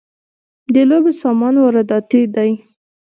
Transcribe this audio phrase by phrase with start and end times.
[0.73, 2.51] د لوبو سامان وارداتی دی؟